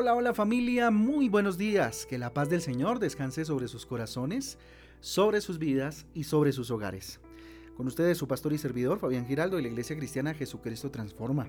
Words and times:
Hola, 0.00 0.14
hola 0.14 0.32
familia, 0.32 0.92
muy 0.92 1.28
buenos 1.28 1.58
días. 1.58 2.06
Que 2.06 2.18
la 2.18 2.32
paz 2.32 2.48
del 2.48 2.62
Señor 2.62 3.00
descanse 3.00 3.44
sobre 3.44 3.66
sus 3.66 3.84
corazones, 3.84 4.56
sobre 5.00 5.40
sus 5.40 5.58
vidas 5.58 6.06
y 6.14 6.22
sobre 6.22 6.52
sus 6.52 6.70
hogares. 6.70 7.18
Con 7.76 7.88
ustedes 7.88 8.16
su 8.16 8.28
pastor 8.28 8.52
y 8.52 8.58
servidor 8.58 9.00
Fabián 9.00 9.26
Giraldo 9.26 9.56
de 9.56 9.62
la 9.62 9.70
Iglesia 9.70 9.96
Cristiana 9.96 10.34
Jesucristo 10.34 10.92
Transforma. 10.92 11.48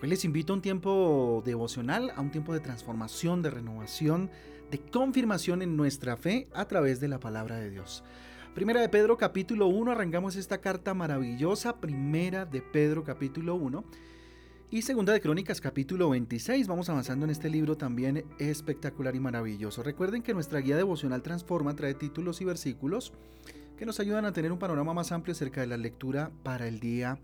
Hoy 0.00 0.08
les 0.08 0.24
invito 0.24 0.52
a 0.52 0.56
un 0.56 0.62
tiempo 0.62 1.42
devocional, 1.44 2.12
a 2.14 2.20
un 2.20 2.30
tiempo 2.30 2.54
de 2.54 2.60
transformación, 2.60 3.42
de 3.42 3.50
renovación, 3.50 4.30
de 4.70 4.78
confirmación 4.78 5.60
en 5.60 5.76
nuestra 5.76 6.16
fe 6.16 6.46
a 6.54 6.66
través 6.66 7.00
de 7.00 7.08
la 7.08 7.18
palabra 7.18 7.56
de 7.56 7.70
Dios. 7.70 8.04
Primera 8.54 8.80
de 8.80 8.88
Pedro 8.88 9.16
capítulo 9.16 9.66
1, 9.66 9.90
arrancamos 9.90 10.36
esta 10.36 10.60
carta 10.60 10.94
maravillosa, 10.94 11.80
primera 11.80 12.46
de 12.46 12.62
Pedro 12.62 13.02
capítulo 13.02 13.56
1 13.56 13.84
y 14.72 14.82
Segunda 14.82 15.12
de 15.12 15.20
Crónicas 15.20 15.60
capítulo 15.60 16.10
26. 16.10 16.68
Vamos 16.68 16.88
avanzando 16.88 17.24
en 17.24 17.32
este 17.32 17.50
libro 17.50 17.76
también 17.76 18.24
espectacular 18.38 19.16
y 19.16 19.20
maravilloso. 19.20 19.82
Recuerden 19.82 20.22
que 20.22 20.32
nuestra 20.32 20.60
guía 20.60 20.76
devocional 20.76 21.22
Transforma 21.22 21.74
trae 21.74 21.94
títulos 21.94 22.40
y 22.40 22.44
versículos 22.44 23.12
que 23.76 23.84
nos 23.84 23.98
ayudan 23.98 24.26
a 24.26 24.32
tener 24.32 24.52
un 24.52 24.60
panorama 24.60 24.94
más 24.94 25.10
amplio 25.10 25.32
acerca 25.32 25.60
de 25.60 25.66
la 25.66 25.76
lectura 25.76 26.30
para 26.44 26.68
el 26.68 26.78
día 26.78 27.18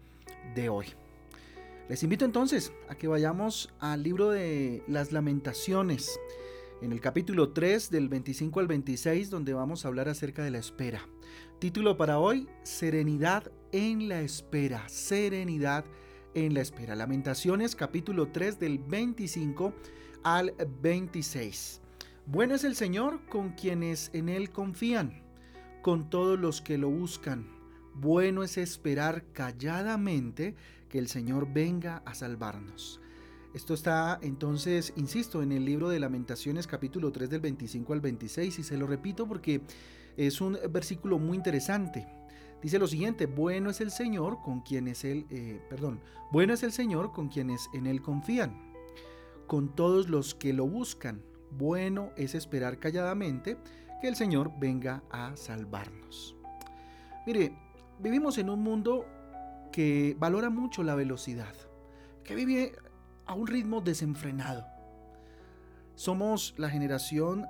de 0.56 0.68
hoy. 0.68 0.86
Les 1.88 2.02
invito 2.02 2.24
entonces 2.24 2.72
a 2.88 2.96
que 2.96 3.06
vayamos 3.06 3.72
al 3.78 4.02
libro 4.02 4.30
de 4.30 4.82
las 4.88 5.12
lamentaciones, 5.12 6.18
en 6.82 6.90
el 6.90 7.00
capítulo 7.00 7.50
3 7.50 7.90
del 7.90 8.08
25 8.08 8.58
al 8.58 8.66
26, 8.66 9.30
donde 9.30 9.54
vamos 9.54 9.84
a 9.84 9.88
hablar 9.88 10.08
acerca 10.08 10.42
de 10.42 10.50
la 10.50 10.58
espera. 10.58 11.06
Título 11.60 11.96
para 11.96 12.18
hoy, 12.18 12.48
Serenidad 12.64 13.52
en 13.70 14.08
la 14.08 14.20
espera, 14.20 14.88
serenidad 14.88 15.84
en 15.84 16.05
en 16.36 16.52
la 16.52 16.60
espera. 16.60 16.94
Lamentaciones 16.94 17.74
capítulo 17.74 18.28
3 18.28 18.60
del 18.60 18.78
25 18.78 19.72
al 20.22 20.54
26. 20.82 21.80
Bueno 22.26 22.54
es 22.54 22.62
el 22.64 22.76
Señor 22.76 23.24
con 23.30 23.52
quienes 23.52 24.10
en 24.12 24.28
Él 24.28 24.50
confían, 24.50 25.22
con 25.80 26.10
todos 26.10 26.38
los 26.38 26.60
que 26.60 26.76
lo 26.76 26.90
buscan. 26.90 27.48
Bueno 27.94 28.42
es 28.42 28.58
esperar 28.58 29.24
calladamente 29.32 30.54
que 30.90 30.98
el 30.98 31.08
Señor 31.08 31.52
venga 31.52 32.02
a 32.04 32.14
salvarnos. 32.14 33.00
Esto 33.54 33.72
está 33.72 34.18
entonces, 34.20 34.92
insisto, 34.96 35.42
en 35.42 35.52
el 35.52 35.64
libro 35.64 35.88
de 35.88 36.00
Lamentaciones 36.00 36.66
capítulo 36.66 37.12
3 37.12 37.30
del 37.30 37.40
25 37.40 37.94
al 37.94 38.02
26 38.02 38.58
y 38.58 38.62
se 38.62 38.76
lo 38.76 38.86
repito 38.86 39.26
porque 39.26 39.62
es 40.18 40.42
un 40.42 40.58
versículo 40.70 41.18
muy 41.18 41.38
interesante. 41.38 42.06
Dice 42.62 42.78
lo 42.78 42.86
siguiente, 42.86 43.26
bueno 43.26 43.70
es 43.70 43.80
el 43.80 43.90
Señor 43.90 44.40
con 44.42 44.60
quienes 44.60 45.04
él, 45.04 45.26
eh, 45.30 45.60
perdón, 45.68 46.00
bueno 46.32 46.54
es 46.54 46.62
el 46.62 46.72
Señor 46.72 47.12
con 47.12 47.28
quienes 47.28 47.68
en 47.74 47.86
él 47.86 48.02
confían, 48.02 48.72
con 49.46 49.74
todos 49.74 50.08
los 50.08 50.34
que 50.34 50.52
lo 50.52 50.66
buscan. 50.66 51.22
Bueno 51.50 52.10
es 52.16 52.34
esperar 52.34 52.78
calladamente 52.78 53.56
que 54.00 54.08
el 54.08 54.16
Señor 54.16 54.52
venga 54.58 55.02
a 55.10 55.36
salvarnos. 55.36 56.36
Mire, 57.26 57.52
vivimos 57.98 58.38
en 58.38 58.50
un 58.50 58.62
mundo 58.62 59.06
que 59.70 60.16
valora 60.18 60.50
mucho 60.50 60.82
la 60.82 60.94
velocidad, 60.94 61.54
que 62.24 62.34
vive 62.34 62.72
a 63.26 63.34
un 63.34 63.46
ritmo 63.46 63.80
desenfrenado. 63.80 64.66
Somos 65.94 66.54
la 66.56 66.70
generación 66.70 67.46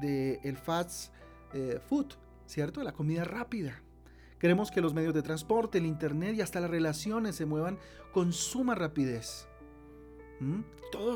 del 0.00 0.38
el 0.42 0.56
fast 0.56 1.12
eh, 1.52 1.80
food, 1.88 2.14
¿cierto? 2.46 2.82
La 2.82 2.92
comida 2.92 3.24
rápida. 3.24 3.82
Queremos 4.38 4.70
que 4.70 4.80
los 4.80 4.94
medios 4.94 5.14
de 5.14 5.22
transporte, 5.22 5.78
el 5.78 5.86
Internet 5.86 6.36
y 6.36 6.40
hasta 6.40 6.60
las 6.60 6.70
relaciones 6.70 7.34
se 7.34 7.46
muevan 7.46 7.78
con 8.12 8.32
suma 8.32 8.74
rapidez. 8.74 9.48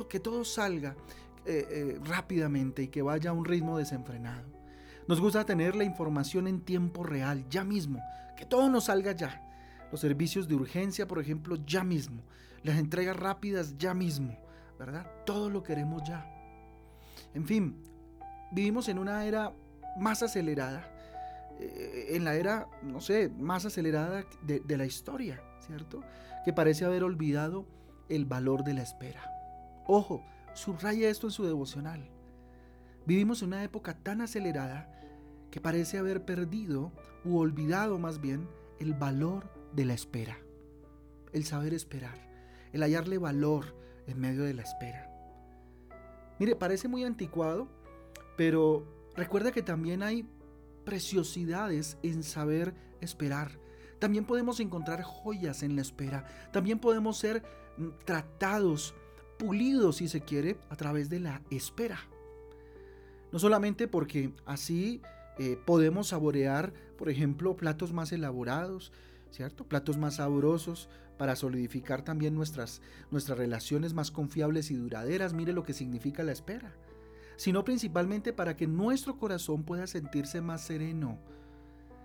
Que 0.09 0.19
todo 0.19 0.45
salga 0.45 0.97
eh, 1.47 1.67
eh, 1.71 2.01
rápidamente 2.05 2.83
y 2.83 2.89
que 2.89 3.03
vaya 3.03 3.31
a 3.31 3.33
un 3.33 3.45
ritmo 3.45 3.79
desenfrenado. 3.79 4.49
Nos 5.07 5.21
gusta 5.21 5.45
tener 5.45 5.77
la 5.77 5.85
información 5.85 6.49
en 6.49 6.61
tiempo 6.61 7.05
real, 7.05 7.49
ya 7.49 7.65
mismo, 7.65 8.01
que 8.37 8.45
todo 8.45 8.69
nos 8.69 8.85
salga 8.85 9.13
ya. 9.13 9.49
Los 9.93 10.01
servicios 10.01 10.49
de 10.49 10.55
urgencia, 10.55 11.07
por 11.07 11.21
ejemplo, 11.21 11.57
ya 11.65 11.85
mismo. 11.85 12.23
Las 12.63 12.79
entregas 12.79 13.17
rápidas, 13.17 13.77
ya 13.79 13.95
mismo. 13.95 14.37
¿Verdad? 14.79 15.07
Todo 15.25 15.49
lo 15.49 15.63
queremos 15.63 16.03
ya. 16.03 16.27
En 17.35 17.47
fin, 17.47 17.77
vivimos 18.51 18.89
en 18.89 18.99
una 18.99 19.25
era 19.27 19.53
más 19.97 20.23
acelerada 20.23 20.92
en 22.09 22.25
la 22.25 22.35
era, 22.35 22.69
no 22.83 23.01
sé, 23.01 23.29
más 23.29 23.65
acelerada 23.65 24.25
de, 24.43 24.77
la 24.77 24.85
historia, 24.85 25.43
¿cierto? 25.61 26.03
Que 26.45 26.53
parece 26.53 26.85
haber 26.85 27.05
olvidado 27.05 27.67
el 28.09 28.25
valor 28.25 28.65
de 28.65 28.75
la 28.75 28.83
espera. 28.83 29.23
Ojo, 29.87 30.25
subraya 30.55 31.09
esto 31.09 31.27
en 31.27 31.33
su 31.33 31.45
devocional. 31.45 32.09
Vivimos 33.07 33.43
en 33.43 33.49
una 33.49 33.65
época 33.65 33.95
tan 33.95 34.21
acelerada 34.21 34.89
que 35.51 35.61
parece 35.61 35.99
haber 35.99 36.25
perdido 36.25 36.93
u 37.25 37.39
olvidado 37.39 37.99
más 37.99 38.21
bien 38.21 38.49
el 38.79 38.95
valor 38.95 39.53
de 39.73 39.85
la 39.85 39.95
espera. 39.95 40.39
El 41.33 41.45
saber 41.45 41.75
esperar, 41.75 42.19
el 42.73 42.83
hallarle 42.83 43.19
valor 43.19 43.77
en 44.07 44.21
medio 44.21 44.45
de 44.45 44.55
la 44.55 44.63
espera. 44.63 45.09
Mire, 46.39 46.57
parece 46.57 46.89
muy 46.89 47.05
anticuado, 47.05 47.69
pero 48.37 48.85
recuerda 49.15 49.53
que 49.53 49.63
también 49.63 50.03
hay 50.03 50.27
preciosidades 50.85 51.97
en 52.03 52.23
saber 52.23 52.75
esperar. 53.01 53.59
También 53.99 54.25
podemos 54.25 54.61
encontrar 54.61 55.03
joyas 55.03 55.63
en 55.63 55.77
la 55.77 55.83
espera. 55.83 56.25
También 56.53 56.79
podemos 56.79 57.19
ser 57.19 57.43
mm, 57.77 57.89
tratados, 58.05 58.95
pulidos 59.39 59.97
si 59.97 60.09
se 60.09 60.23
quiere, 60.23 60.59
a 60.71 60.77
través 60.77 61.09
de 61.09 61.21
la 61.21 61.43
espera. 61.51 62.01
No 63.31 63.39
solamente 63.39 63.89
porque 63.89 64.35
así 64.45 65.01
eh, 65.39 65.57
podemos 65.65 66.09
saborear, 66.09 66.73
por 66.99 67.09
ejemplo, 67.09 67.57
platos 67.57 67.93
más 67.93 68.13
elaborados, 68.13 68.93
¿cierto? 69.31 69.65
Platos 69.65 69.97
más 69.97 70.17
sabrosos 70.17 70.89
para 71.17 71.37
solidificar 71.37 72.03
también 72.03 72.35
nuestras, 72.35 72.83
nuestras 73.11 73.39
relaciones 73.39 73.95
más 73.95 74.11
confiables 74.11 74.71
y 74.71 74.75
duraderas. 74.75 75.33
Mire 75.33 75.53
lo 75.53 75.63
que 75.63 75.73
significa 75.73 76.23
la 76.25 76.33
espera 76.33 76.75
sino 77.37 77.65
principalmente 77.65 78.33
para 78.33 78.57
que 78.57 78.67
nuestro 78.67 79.19
corazón 79.19 79.65
pueda 79.65 79.87
sentirse 79.87 80.41
más 80.41 80.63
sereno 80.63 81.19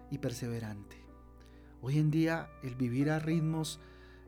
y 0.10 0.18
perseverante. 0.18 0.98
Hoy 1.82 2.00
en 2.00 2.12
día 2.12 2.50
el 2.64 2.76
vivir 2.76 3.10
a 3.10 3.20
ritmos 3.20 3.80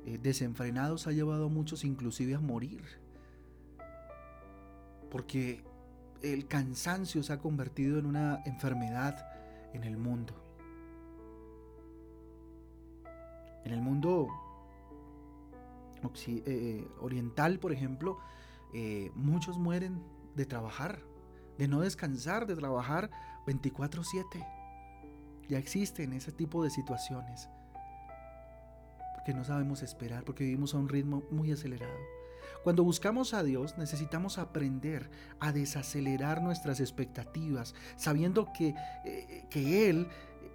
eh, 0.05 0.17
desenfrenados 0.21 1.07
ha 1.07 1.11
llevado 1.11 1.45
a 1.45 1.49
muchos 1.49 1.83
inclusive 1.83 2.35
a 2.35 2.39
morir, 2.39 2.83
porque 5.09 5.63
el 6.21 6.47
cansancio 6.47 7.23
se 7.23 7.33
ha 7.33 7.39
convertido 7.39 7.97
en 7.97 8.05
una 8.05 8.41
enfermedad 8.45 9.25
en 9.73 9.83
el 9.83 9.97
mundo. 9.97 10.33
En 13.65 13.73
el 13.73 13.81
mundo 13.81 14.27
eh, 16.27 16.87
oriental, 17.01 17.59
por 17.59 17.71
ejemplo, 17.71 18.19
eh, 18.73 19.11
muchos 19.15 19.57
mueren 19.57 20.01
de 20.35 20.45
trabajar, 20.45 21.01
de 21.57 21.67
no 21.67 21.81
descansar, 21.81 22.45
de 22.47 22.55
trabajar 22.55 23.09
24/7. 23.45 24.45
Ya 25.47 25.57
existen 25.57 26.13
ese 26.13 26.31
tipo 26.31 26.63
de 26.63 26.69
situaciones. 26.69 27.49
Porque 29.15 29.33
no 29.33 29.43
sabemos 29.43 29.81
esperar, 29.81 30.23
porque 30.23 30.43
vivimos 30.43 30.73
a 30.73 30.77
un 30.77 30.89
ritmo 30.89 31.23
muy 31.31 31.51
acelerado. 31.51 31.97
Cuando 32.63 32.83
buscamos 32.83 33.33
a 33.33 33.43
Dios 33.43 33.77
necesitamos 33.77 34.37
aprender 34.37 35.09
a 35.39 35.51
desacelerar 35.51 36.41
nuestras 36.41 36.79
expectativas, 36.79 37.73
sabiendo 37.95 38.51
que, 38.53 38.75
eh, 39.05 39.45
que 39.49 39.89
Él 39.89 40.07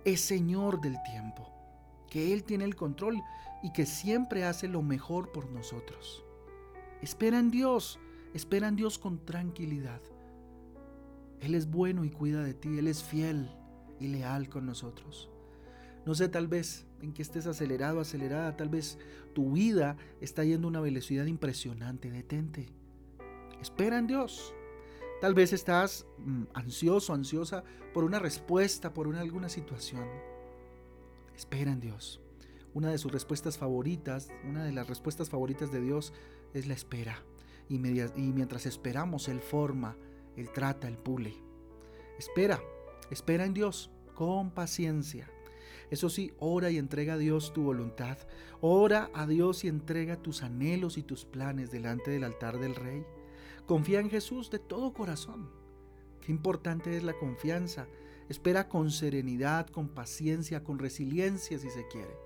es 0.04 0.20
Señor 0.20 0.80
del 0.80 1.02
tiempo, 1.02 1.50
que 2.10 2.32
Él 2.32 2.44
tiene 2.44 2.64
el 2.64 2.76
control 2.76 3.22
y 3.62 3.72
que 3.72 3.86
siempre 3.86 4.44
hace 4.44 4.68
lo 4.68 4.82
mejor 4.82 5.32
por 5.32 5.50
nosotros. 5.50 6.22
Espera 7.00 7.38
en 7.38 7.50
Dios, 7.50 7.98
Espera 8.34 8.66
en 8.66 8.74
Dios 8.74 8.98
con 8.98 9.24
tranquilidad. 9.24 10.00
Él 11.40 11.54
es 11.54 11.70
bueno 11.70 12.04
y 12.04 12.10
cuida 12.10 12.42
de 12.42 12.52
ti. 12.52 12.78
Él 12.78 12.88
es 12.88 13.04
fiel 13.04 13.48
y 14.00 14.08
leal 14.08 14.48
con 14.48 14.66
nosotros. 14.66 15.30
No 16.04 16.16
sé, 16.16 16.28
tal 16.28 16.48
vez 16.48 16.84
en 17.00 17.12
que 17.12 17.22
estés 17.22 17.46
acelerado, 17.46 18.00
acelerada, 18.00 18.56
tal 18.56 18.68
vez 18.68 18.98
tu 19.34 19.52
vida 19.52 19.96
está 20.20 20.44
yendo 20.44 20.66
a 20.66 20.70
una 20.70 20.80
velocidad 20.80 21.26
impresionante. 21.26 22.10
Detente. 22.10 22.66
Espera 23.62 23.98
en 23.98 24.08
Dios. 24.08 24.52
Tal 25.20 25.32
vez 25.32 25.52
estás 25.52 26.04
mm, 26.18 26.42
ansioso, 26.54 27.14
ansiosa 27.14 27.62
por 27.94 28.02
una 28.02 28.18
respuesta, 28.18 28.92
por 28.92 29.06
una, 29.06 29.20
alguna 29.20 29.48
situación. 29.48 30.08
Espera 31.36 31.70
en 31.70 31.78
Dios. 31.78 32.20
Una 32.74 32.90
de 32.90 32.98
sus 32.98 33.12
respuestas 33.12 33.58
favoritas, 33.58 34.30
una 34.44 34.64
de 34.64 34.72
las 34.72 34.88
respuestas 34.88 35.30
favoritas 35.30 35.70
de 35.70 35.80
Dios 35.80 36.12
es 36.52 36.66
la 36.66 36.74
espera 36.74 37.22
y, 37.68 37.78
mientras 37.78 38.66
esperamos, 38.66 39.28
Él 39.28 39.40
forma, 39.40 39.96
Él 40.36 40.50
trata, 40.52 40.88
Él 40.88 40.96
pule. 40.98 41.34
Espera, 42.18 42.60
espera 43.10 43.44
en 43.44 43.54
Dios 43.54 43.90
con 44.14 44.50
paciencia. 44.50 45.28
Eso 45.90 46.08
sí, 46.08 46.32
ora 46.38 46.70
y 46.70 46.78
entrega 46.78 47.14
a 47.14 47.18
Dios 47.18 47.52
tu 47.52 47.62
voluntad. 47.62 48.18
Ora 48.60 49.10
a 49.14 49.26
Dios 49.26 49.64
y 49.64 49.68
entrega 49.68 50.16
tus 50.16 50.42
anhelos 50.42 50.96
y 50.98 51.02
tus 51.02 51.24
planes 51.24 51.70
delante 51.70 52.10
del 52.10 52.24
altar 52.24 52.58
del 52.58 52.74
Rey. 52.74 53.04
Confía 53.66 54.00
en 54.00 54.10
Jesús 54.10 54.50
de 54.50 54.58
todo 54.58 54.92
corazón. 54.92 55.50
Qué 56.20 56.32
importante 56.32 56.96
es 56.96 57.02
la 57.02 57.14
confianza. 57.14 57.86
Espera 58.28 58.68
con 58.68 58.90
serenidad, 58.90 59.66
con 59.66 59.88
paciencia, 59.88 60.64
con 60.64 60.78
resiliencia 60.78 61.58
si 61.58 61.70
se 61.70 61.86
quiere. 61.88 62.16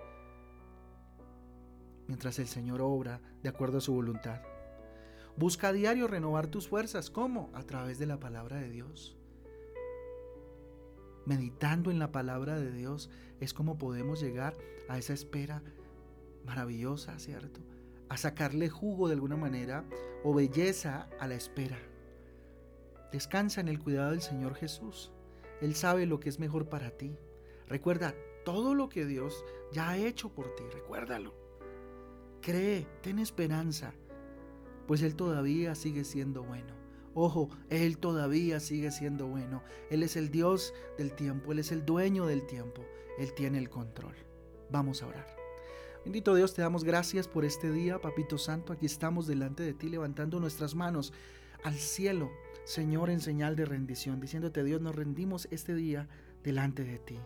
Mientras 2.06 2.38
el 2.38 2.46
Señor 2.46 2.80
obra 2.80 3.20
de 3.42 3.48
acuerdo 3.48 3.78
a 3.78 3.82
su 3.82 3.92
voluntad. 3.92 4.40
Busca 5.38 5.68
a 5.68 5.72
diario 5.72 6.08
renovar 6.08 6.48
tus 6.48 6.66
fuerzas. 6.66 7.10
¿Cómo? 7.10 7.48
A 7.54 7.62
través 7.62 8.00
de 8.00 8.06
la 8.06 8.18
palabra 8.18 8.56
de 8.56 8.70
Dios. 8.70 9.16
Meditando 11.26 11.92
en 11.92 12.00
la 12.00 12.10
palabra 12.10 12.58
de 12.58 12.72
Dios 12.72 13.08
es 13.38 13.54
como 13.54 13.78
podemos 13.78 14.20
llegar 14.20 14.56
a 14.88 14.98
esa 14.98 15.12
espera 15.12 15.62
maravillosa, 16.44 17.16
¿cierto? 17.20 17.60
A 18.08 18.16
sacarle 18.16 18.68
jugo 18.68 19.06
de 19.06 19.14
alguna 19.14 19.36
manera 19.36 19.84
o 20.24 20.34
belleza 20.34 21.08
a 21.20 21.28
la 21.28 21.36
espera. 21.36 21.78
Descansa 23.12 23.60
en 23.60 23.68
el 23.68 23.78
cuidado 23.78 24.10
del 24.10 24.22
Señor 24.22 24.56
Jesús. 24.56 25.12
Él 25.60 25.76
sabe 25.76 26.06
lo 26.06 26.18
que 26.18 26.30
es 26.30 26.40
mejor 26.40 26.68
para 26.68 26.90
ti. 26.90 27.16
Recuerda 27.68 28.12
todo 28.44 28.74
lo 28.74 28.88
que 28.88 29.06
Dios 29.06 29.44
ya 29.70 29.90
ha 29.90 29.98
hecho 29.98 30.30
por 30.30 30.52
ti. 30.56 30.64
Recuérdalo. 30.72 31.32
Cree, 32.40 32.88
ten 33.02 33.20
esperanza 33.20 33.94
pues 34.88 35.02
Él 35.02 35.14
todavía 35.14 35.74
sigue 35.74 36.02
siendo 36.02 36.42
bueno. 36.42 36.74
Ojo, 37.14 37.50
Él 37.68 37.98
todavía 37.98 38.58
sigue 38.58 38.90
siendo 38.90 39.26
bueno. 39.26 39.62
Él 39.90 40.02
es 40.02 40.16
el 40.16 40.30
Dios 40.30 40.72
del 40.96 41.12
tiempo, 41.12 41.52
Él 41.52 41.58
es 41.58 41.70
el 41.70 41.84
dueño 41.84 42.26
del 42.26 42.46
tiempo, 42.46 42.82
Él 43.18 43.34
tiene 43.34 43.58
el 43.58 43.68
control. 43.68 44.14
Vamos 44.70 45.02
a 45.02 45.08
orar. 45.08 45.26
Bendito 46.04 46.34
Dios, 46.34 46.54
te 46.54 46.62
damos 46.62 46.84
gracias 46.84 47.28
por 47.28 47.44
este 47.44 47.70
día, 47.70 48.00
Papito 48.00 48.38
Santo. 48.38 48.72
Aquí 48.72 48.86
estamos 48.86 49.26
delante 49.26 49.62
de 49.62 49.74
ti 49.74 49.90
levantando 49.90 50.40
nuestras 50.40 50.74
manos 50.74 51.12
al 51.64 51.74
cielo, 51.74 52.30
Señor, 52.64 53.10
en 53.10 53.20
señal 53.20 53.56
de 53.56 53.66
rendición, 53.66 54.20
diciéndote, 54.20 54.64
Dios, 54.64 54.80
nos 54.80 54.96
rendimos 54.96 55.48
este 55.50 55.74
día 55.74 56.08
delante 56.42 56.84
de 56.84 56.98
ti. 56.98 57.18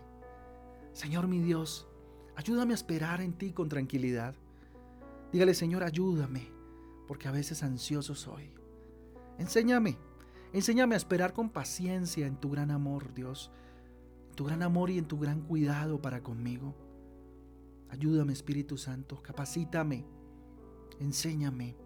Señor 0.92 1.28
mi 1.28 1.40
Dios, 1.40 1.86
ayúdame 2.34 2.72
a 2.72 2.74
esperar 2.74 3.20
en 3.20 3.34
ti 3.34 3.52
con 3.52 3.68
tranquilidad. 3.68 4.34
Dígale, 5.32 5.54
Señor, 5.54 5.84
ayúdame 5.84 6.61
porque 7.12 7.28
a 7.28 7.30
veces 7.30 7.62
ansioso 7.62 8.14
soy. 8.14 8.54
Enséñame, 9.36 9.98
enséñame 10.54 10.94
a 10.94 10.96
esperar 10.96 11.34
con 11.34 11.50
paciencia 11.50 12.26
en 12.26 12.38
tu 12.38 12.48
gran 12.48 12.70
amor, 12.70 13.12
Dios, 13.12 13.50
en 14.30 14.34
tu 14.34 14.44
gran 14.46 14.62
amor 14.62 14.88
y 14.88 14.96
en 14.96 15.04
tu 15.04 15.18
gran 15.18 15.42
cuidado 15.42 16.00
para 16.00 16.22
conmigo. 16.22 16.74
Ayúdame, 17.90 18.32
Espíritu 18.32 18.78
Santo, 18.78 19.20
capacítame, 19.20 20.06
enséñame 21.00 21.76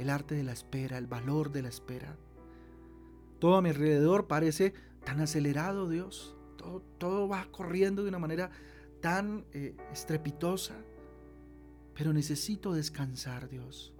el 0.00 0.10
arte 0.10 0.34
de 0.34 0.42
la 0.42 0.50
espera, 0.50 0.98
el 0.98 1.06
valor 1.06 1.52
de 1.52 1.62
la 1.62 1.68
espera. 1.68 2.16
Todo 3.38 3.58
a 3.58 3.62
mi 3.62 3.68
alrededor 3.68 4.26
parece 4.26 4.74
tan 5.04 5.20
acelerado, 5.20 5.88
Dios. 5.88 6.34
Todo, 6.56 6.82
todo 6.98 7.28
va 7.28 7.46
corriendo 7.52 8.02
de 8.02 8.08
una 8.08 8.18
manera 8.18 8.50
tan 9.00 9.44
eh, 9.52 9.76
estrepitosa. 9.92 10.74
Pero 11.94 12.12
necesito 12.12 12.72
descansar, 12.72 13.48
Dios. 13.48 13.92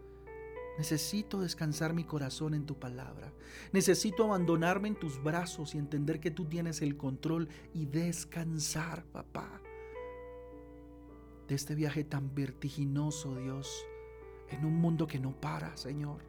Necesito 0.78 1.40
descansar 1.40 1.92
mi 1.92 2.04
corazón 2.04 2.54
en 2.54 2.64
tu 2.64 2.78
palabra. 2.78 3.32
Necesito 3.72 4.24
abandonarme 4.24 4.88
en 4.88 4.98
tus 4.98 5.22
brazos 5.22 5.74
y 5.74 5.78
entender 5.78 6.18
que 6.18 6.30
tú 6.30 6.46
tienes 6.46 6.80
el 6.80 6.96
control 6.96 7.48
y 7.74 7.86
descansar, 7.86 9.04
papá. 9.04 9.60
De 11.46 11.54
este 11.54 11.74
viaje 11.74 12.04
tan 12.04 12.34
vertiginoso, 12.34 13.36
Dios, 13.36 13.84
en 14.48 14.64
un 14.64 14.76
mundo 14.76 15.06
que 15.06 15.18
no 15.18 15.38
para, 15.38 15.76
Señor. 15.76 16.22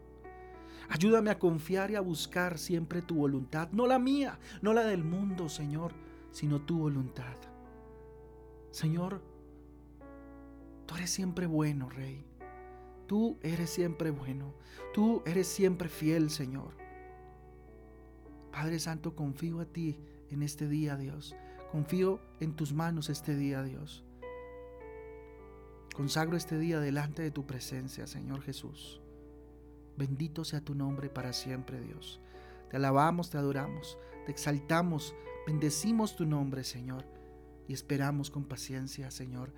Ayúdame 0.90 1.30
a 1.30 1.40
confiar 1.40 1.92
y 1.92 1.96
a 1.96 2.02
buscar 2.02 2.58
siempre 2.58 3.02
tu 3.02 3.16
voluntad, 3.16 3.70
no 3.72 3.88
la 3.88 4.00
mía, 4.00 4.40
no 4.62 4.74
la 4.74 4.84
del 4.84 5.06
mundo, 5.06 5.48
Señor, 5.48 5.94
sino 6.32 6.62
tu 6.62 6.80
voluntad. 6.80 7.38
Señor, 8.72 9.22
Tú 10.86 10.96
eres 10.96 11.10
siempre 11.10 11.48
bueno, 11.48 11.90
Rey. 11.90 12.26
Tú 13.08 13.38
eres 13.42 13.70
siempre 13.70 14.12
bueno. 14.12 14.54
Tú 14.94 15.22
eres 15.26 15.48
siempre 15.48 15.90
fiel, 15.90 16.30
Señor. 16.30 16.74
Padre 18.52 18.80
Santo, 18.80 19.16
confío 19.16 19.60
a 19.60 19.66
ti 19.66 19.98
en 20.30 20.44
este 20.44 20.68
día, 20.68 20.96
Dios. 20.96 21.36
Confío 21.72 22.20
en 22.40 22.56
tus 22.56 22.74
manos 22.74 23.10
este 23.10 23.36
día, 23.36 23.64
Dios. 23.64 24.04
Consagro 25.96 26.38
este 26.38 26.58
día 26.58 26.80
delante 26.80 27.22
de 27.22 27.32
tu 27.32 27.46
presencia, 27.46 28.08
Señor 28.08 28.42
Jesús. 28.42 29.02
Bendito 29.96 30.44
sea 30.44 30.62
tu 30.62 30.74
nombre 30.74 31.10
para 31.10 31.34
siempre, 31.34 31.80
Dios. 31.80 32.20
Te 32.70 32.78
alabamos, 32.78 33.30
te 33.30 33.38
adoramos, 33.38 34.00
te 34.26 34.32
exaltamos, 34.32 35.14
bendecimos 35.46 36.16
tu 36.16 36.26
nombre, 36.26 36.64
Señor, 36.64 37.06
y 37.68 37.74
esperamos 37.74 38.32
con 38.32 38.46
paciencia, 38.46 39.12
Señor, 39.12 39.54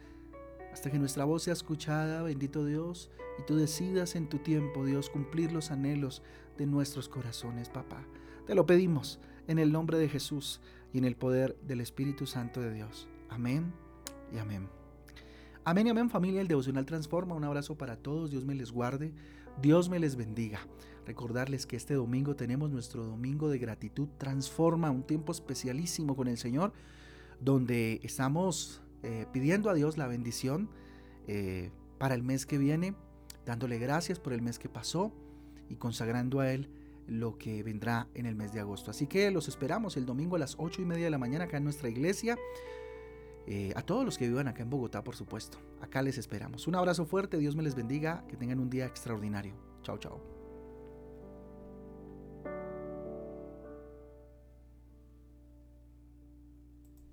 hasta 0.75 0.91
que 0.91 0.99
nuestra 0.99 1.23
voz 1.23 1.43
sea 1.43 1.53
escuchada, 1.53 2.21
bendito 2.21 2.65
Dios, 2.65 3.09
y 3.39 3.43
tú 3.43 3.55
decidas 3.55 4.13
en 4.17 4.27
tu 4.27 4.39
tiempo, 4.39 4.83
Dios, 4.83 5.09
cumplir 5.09 5.53
los 5.53 5.71
anhelos 5.71 6.21
de 6.57 6.65
nuestros 6.65 7.07
corazones, 7.07 7.69
papá. 7.69 8.05
Te 8.45 8.55
lo 8.55 8.65
pedimos 8.65 9.21
en 9.47 9.57
el 9.57 9.71
nombre 9.71 9.97
de 9.97 10.09
Jesús 10.09 10.59
y 10.91 10.97
en 10.97 11.05
el 11.05 11.15
poder 11.15 11.57
del 11.61 11.79
Espíritu 11.79 12.25
Santo 12.25 12.59
de 12.59 12.73
Dios. 12.73 13.07
Amén 13.29 13.71
y 14.33 14.37
amén. 14.37 14.67
Amén 15.63 15.87
y 15.87 15.91
amén 15.91 16.09
familia, 16.09 16.41
el 16.41 16.49
devocional 16.49 16.85
transforma. 16.85 17.35
Un 17.35 17.45
abrazo 17.45 17.77
para 17.77 17.95
todos, 17.95 18.31
Dios 18.31 18.43
me 18.43 18.53
les 18.53 18.73
guarde, 18.73 19.13
Dios 19.61 19.87
me 19.87 19.99
les 19.99 20.17
bendiga. 20.17 20.59
Recordarles 21.05 21.65
que 21.65 21.77
este 21.77 21.93
domingo 21.93 22.35
tenemos 22.35 22.69
nuestro 22.69 23.05
domingo 23.05 23.47
de 23.47 23.59
gratitud 23.59 24.09
transforma, 24.17 24.91
un 24.91 25.03
tiempo 25.03 25.31
especialísimo 25.31 26.17
con 26.17 26.27
el 26.27 26.37
Señor, 26.37 26.73
donde 27.39 28.01
estamos 28.03 28.81
eh, 29.05 29.27
pidiendo 29.31 29.69
a 29.69 29.75
Dios 29.75 29.97
la 29.99 30.07
bendición 30.07 30.67
eh, 31.27 31.69
para 31.99 32.15
el 32.15 32.23
mes 32.23 32.47
que 32.47 32.57
viene, 32.57 32.95
dándole 33.45 33.77
gracias 33.77 34.19
por 34.19 34.33
el 34.33 34.41
mes 34.41 34.57
que 34.57 34.67
pasó 34.67 35.13
y 35.69 35.75
consagrando 35.75 36.39
a 36.39 36.51
Él 36.51 36.69
lo 37.07 37.37
que 37.37 37.61
vendrá 37.61 38.07
en 38.15 38.25
el 38.25 38.35
mes 38.35 38.51
de 38.51 38.61
agosto. 38.61 38.89
Así 38.89 39.05
que 39.05 39.29
los 39.29 39.47
esperamos 39.47 39.95
el 39.95 40.07
domingo 40.07 40.37
a 40.37 40.39
las 40.39 40.55
8 40.57 40.81
y 40.81 40.85
media 40.85 41.05
de 41.05 41.11
la 41.11 41.19
mañana 41.19 41.45
acá 41.45 41.57
en 41.57 41.65
nuestra 41.65 41.87
iglesia. 41.87 42.35
Eh, 43.45 43.73
a 43.75 43.83
todos 43.83 44.03
los 44.03 44.17
que 44.17 44.27
vivan 44.27 44.47
acá 44.47 44.63
en 44.63 44.71
Bogotá, 44.71 45.03
por 45.03 45.15
supuesto. 45.15 45.59
Acá 45.81 46.01
les 46.01 46.17
esperamos. 46.17 46.65
Un 46.65 46.73
abrazo 46.73 47.05
fuerte, 47.05 47.37
Dios 47.37 47.55
me 47.55 47.61
les 47.61 47.75
bendiga, 47.75 48.25
que 48.27 48.37
tengan 48.37 48.59
un 48.59 48.71
día 48.71 48.87
extraordinario. 48.87 49.53
Chao, 49.83 49.99
chao. 49.99 50.34